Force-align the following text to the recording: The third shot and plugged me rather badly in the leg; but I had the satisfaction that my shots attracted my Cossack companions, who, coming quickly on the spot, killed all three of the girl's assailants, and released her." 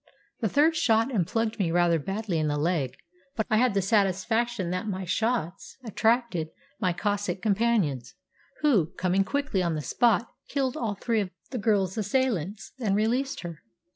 The 0.39 0.49
third 0.49 0.75
shot 0.75 1.13
and 1.13 1.27
plugged 1.27 1.59
me 1.59 1.69
rather 1.69 1.99
badly 1.99 2.39
in 2.39 2.47
the 2.47 2.57
leg; 2.57 2.95
but 3.35 3.45
I 3.51 3.57
had 3.57 3.75
the 3.75 3.83
satisfaction 3.83 4.71
that 4.71 4.87
my 4.87 5.05
shots 5.05 5.77
attracted 5.83 6.49
my 6.79 6.91
Cossack 6.91 7.39
companions, 7.39 8.15
who, 8.61 8.87
coming 8.97 9.23
quickly 9.23 9.61
on 9.61 9.75
the 9.75 9.81
spot, 9.81 10.33
killed 10.49 10.75
all 10.75 10.95
three 10.95 11.21
of 11.21 11.29
the 11.51 11.59
girl's 11.59 11.99
assailants, 11.99 12.71
and 12.79 12.95
released 12.95 13.41
her." 13.41 13.59